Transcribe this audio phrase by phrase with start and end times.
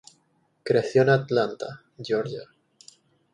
[0.63, 2.49] Creció en Atlanta, Georgia.